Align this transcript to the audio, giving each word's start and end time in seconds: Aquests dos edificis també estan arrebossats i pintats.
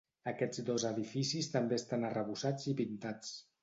Aquests 0.29 0.63
dos 0.69 0.85
edificis 0.93 1.51
també 1.59 1.81
estan 1.81 2.09
arrebossats 2.13 2.71
i 2.75 2.79
pintats. 2.85 3.41